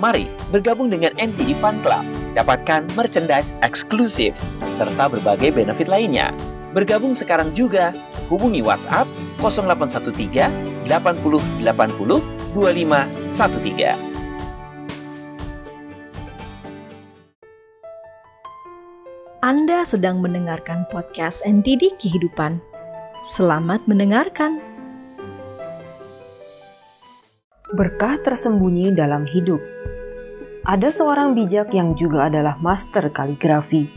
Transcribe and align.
Mari 0.00 0.24
bergabung 0.48 0.88
dengan 0.88 1.12
NTD 1.20 1.52
Fun 1.58 1.80
Club. 1.84 2.04
Dapatkan 2.32 2.88
merchandise 2.96 3.52
eksklusif 3.60 4.32
serta 4.72 5.12
berbagai 5.12 5.52
benefit 5.52 5.88
lainnya. 5.90 6.32
Bergabung 6.72 7.12
sekarang 7.12 7.52
juga. 7.52 7.92
Hubungi 8.32 8.64
WhatsApp 8.64 9.04
0813 9.44 10.88
80 10.88 11.44
80 11.60 12.24
2513. 12.56 14.12
Anda 19.42 19.82
sedang 19.84 20.22
mendengarkan 20.24 20.88
podcast 20.88 21.44
NTD 21.44 21.98
Kehidupan. 22.00 22.62
Selamat 23.20 23.84
mendengarkan. 23.84 24.62
Berkah 27.74 28.22
tersembunyi 28.22 28.94
dalam 28.94 29.26
hidup. 29.26 29.58
Ada 30.62 30.94
seorang 30.94 31.34
bijak 31.34 31.74
yang 31.74 31.98
juga 31.98 32.30
adalah 32.30 32.54
master 32.62 33.10
kaligrafi. 33.10 33.90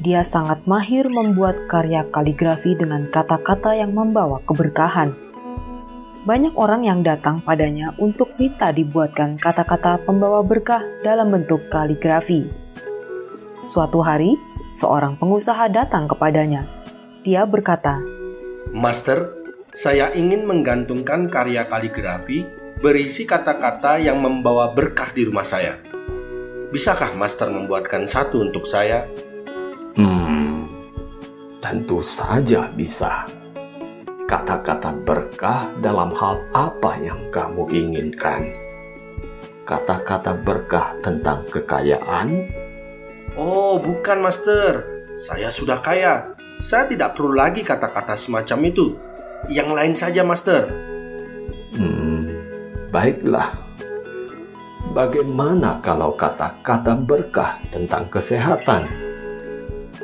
Dia 0.00 0.24
sangat 0.24 0.64
mahir 0.64 1.04
membuat 1.04 1.68
karya 1.68 2.00
kaligrafi 2.08 2.72
dengan 2.72 3.12
kata-kata 3.12 3.76
yang 3.76 3.92
membawa 3.92 4.40
keberkahan. 4.48 5.12
Banyak 6.24 6.56
orang 6.56 6.88
yang 6.88 7.04
datang 7.04 7.44
padanya 7.44 7.92
untuk 8.00 8.32
minta 8.40 8.72
dibuatkan 8.72 9.36
kata-kata 9.36 10.00
pembawa 10.08 10.40
berkah 10.40 10.80
dalam 11.04 11.28
bentuk 11.28 11.68
kaligrafi. 11.68 12.48
Suatu 13.68 14.00
hari, 14.00 14.32
seorang 14.72 15.20
pengusaha 15.20 15.68
datang 15.68 16.08
kepadanya. 16.08 16.64
Dia 17.20 17.44
berkata, 17.44 18.00
Master, 18.72 19.36
saya 19.76 20.08
ingin 20.16 20.48
menggantungkan 20.48 21.28
karya 21.28 21.68
kaligrafi 21.68 22.48
berisi 22.80 23.26
kata-kata 23.26 24.00
yang 24.00 24.22
membawa 24.22 24.72
berkah 24.72 25.10
di 25.12 25.28
rumah 25.28 25.44
saya. 25.44 25.87
Bisakah 26.68 27.16
Master 27.16 27.48
membuatkan 27.48 28.04
satu 28.04 28.44
untuk 28.44 28.68
saya? 28.68 29.08
Hmm, 29.96 30.68
tentu 31.64 32.04
saja 32.04 32.68
bisa. 32.72 33.24
Kata-kata 34.28 34.92
berkah 34.92 35.72
dalam 35.80 36.12
hal 36.12 36.44
apa 36.52 37.00
yang 37.00 37.32
kamu 37.32 37.72
inginkan? 37.72 38.52
Kata-kata 39.64 40.36
berkah 40.36 40.92
tentang 41.00 41.48
kekayaan, 41.48 42.48
Oh, 43.38 43.78
bukan, 43.78 44.18
Master. 44.18 44.82
Saya 45.14 45.46
sudah 45.52 45.78
kaya. 45.78 46.34
Saya 46.58 46.90
tidak 46.90 47.14
perlu 47.14 47.38
lagi 47.38 47.62
kata-kata 47.62 48.18
semacam 48.18 48.58
itu. 48.66 48.98
Yang 49.46 49.68
lain 49.70 49.94
saja, 49.94 50.26
Master. 50.26 50.66
Hmm, 51.78 52.26
baiklah. 52.90 53.67
Bagaimana 54.98 55.78
kalau 55.78 56.10
kata-kata 56.18 56.98
berkah 56.98 57.62
tentang 57.70 58.10
kesehatan? 58.10 58.90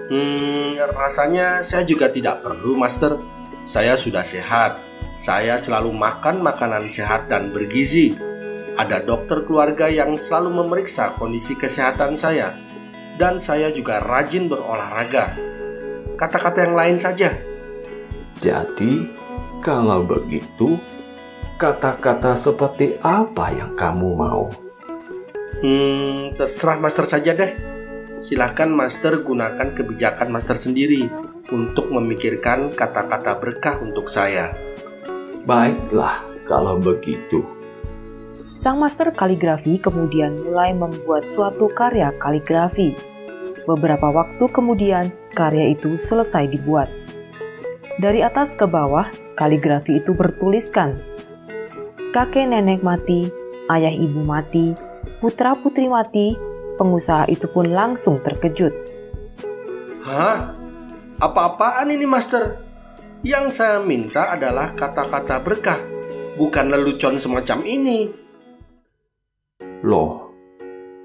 Hmm, 0.07 0.79
rasanya 0.95 1.67
saya 1.67 1.83
juga 1.83 2.15
tidak 2.15 2.47
perlu, 2.47 2.79
Master. 2.79 3.19
Saya 3.67 3.99
sudah 3.99 4.23
sehat. 4.23 4.79
Saya 5.19 5.59
selalu 5.59 5.91
makan 5.91 6.47
makanan 6.47 6.87
sehat 6.87 7.27
dan 7.27 7.51
bergizi. 7.51 8.15
Ada 8.79 9.03
dokter 9.03 9.43
keluarga 9.43 9.91
yang 9.91 10.15
selalu 10.15 10.63
memeriksa 10.63 11.19
kondisi 11.19 11.59
kesehatan 11.59 12.15
saya 12.15 12.55
dan 13.19 13.43
saya 13.43 13.75
juga 13.75 13.99
rajin 13.99 14.47
berolahraga. 14.47 15.35
Kata-kata 16.15 16.71
yang 16.71 16.79
lain 16.79 17.03
saja. 17.03 17.35
Jadi, 18.39 19.11
kalau 19.59 20.07
begitu, 20.07 20.79
kata-kata 21.59 22.39
seperti 22.39 22.95
apa 23.03 23.51
yang 23.51 23.75
kamu 23.75 24.15
mau? 24.15 24.47
Hmm, 25.65 26.37
terserah 26.37 26.77
master 26.77 27.09
saja 27.09 27.33
deh. 27.33 27.57
Silahkan 28.21 28.69
master 28.69 29.25
gunakan 29.25 29.73
kebijakan 29.73 30.29
master 30.29 30.61
sendiri 30.61 31.09
untuk 31.49 31.89
memikirkan 31.89 32.69
kata-kata 32.69 33.41
berkah 33.41 33.81
untuk 33.81 34.13
saya. 34.13 34.53
Baiklah, 35.49 36.21
kalau 36.45 36.77
begitu. 36.77 37.41
Sang 38.53 38.77
master 38.77 39.09
kaligrafi 39.17 39.81
kemudian 39.81 40.37
mulai 40.45 40.77
membuat 40.77 41.33
suatu 41.33 41.73
karya 41.73 42.13
kaligrafi. 42.21 42.93
Beberapa 43.65 44.13
waktu 44.13 44.45
kemudian, 44.53 45.09
karya 45.33 45.73
itu 45.73 45.97
selesai 45.97 46.45
dibuat. 46.53 46.93
Dari 48.05 48.21
atas 48.21 48.53
ke 48.53 48.69
bawah, 48.69 49.09
kaligrafi 49.33 49.97
itu 49.97 50.13
bertuliskan, 50.13 51.01
"Kakek 52.13 52.53
nenek 52.53 52.85
mati, 52.85 53.33
ayah 53.73 53.93
ibu 53.97 54.21
mati, 54.29 54.94
putra 55.25 55.57
putri 55.57 55.89
mati." 55.89 56.37
Pengusaha 56.77 57.31
itu 57.33 57.49
pun 57.49 57.73
langsung 57.73 58.21
terkejut. 58.21 58.75
Hah? 60.05 60.53
Apa-apaan 61.17 61.89
ini, 61.89 62.05
Master? 62.05 62.61
Yang 63.25 63.57
saya 63.57 63.81
minta 63.81 64.37
adalah 64.37 64.77
kata-kata 64.77 65.41
berkah, 65.41 65.81
bukan 66.37 66.69
lelucon 66.69 67.17
semacam 67.17 67.65
ini. 67.65 68.11
Loh, 69.81 70.29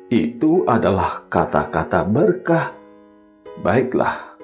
itu 0.10 0.68
adalah 0.68 1.30
kata-kata 1.32 2.04
berkah. 2.04 2.76
Baiklah, 3.64 4.36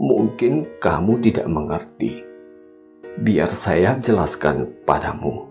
mungkin 0.00 0.66
kamu 0.82 1.22
tidak 1.22 1.46
mengerti. 1.46 2.24
Biar 3.20 3.50
saya 3.52 4.00
jelaskan 4.00 4.66
padamu. 4.86 5.47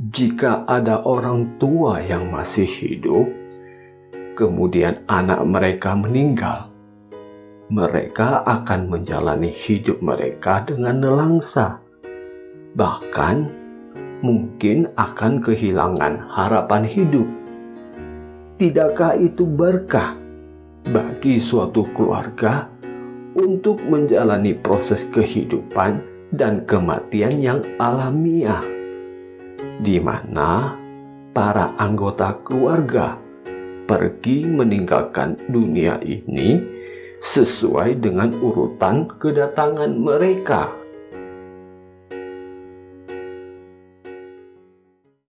Jika 0.00 0.64
ada 0.64 1.04
orang 1.04 1.60
tua 1.60 2.00
yang 2.00 2.32
masih 2.32 2.64
hidup, 2.64 3.28
kemudian 4.32 5.04
anak 5.04 5.44
mereka 5.44 5.92
meninggal, 5.92 6.72
mereka 7.68 8.40
akan 8.48 8.88
menjalani 8.88 9.52
hidup 9.52 10.00
mereka 10.00 10.64
dengan 10.64 11.04
nelangsa. 11.04 11.84
Bahkan 12.80 13.36
mungkin 14.24 14.88
akan 14.96 15.44
kehilangan 15.44 16.32
harapan 16.32 16.88
hidup. 16.88 17.28
Tidakkah 18.56 19.20
itu 19.20 19.44
berkah 19.44 20.16
bagi 20.88 21.36
suatu 21.36 21.84
keluarga 21.92 22.72
untuk 23.36 23.76
menjalani 23.84 24.56
proses 24.56 25.04
kehidupan 25.12 26.00
dan 26.32 26.64
kematian 26.64 27.36
yang 27.36 27.60
alamiah, 27.76 28.79
di 29.80 29.96
mana 29.96 30.76
para 31.32 31.72
anggota 31.80 32.36
keluarga 32.44 33.16
pergi 33.88 34.44
meninggalkan 34.44 35.40
dunia 35.48 35.96
ini 36.04 36.60
sesuai 37.24 37.96
dengan 37.96 38.32
urutan 38.44 39.08
kedatangan 39.16 39.92
mereka? 39.96 40.79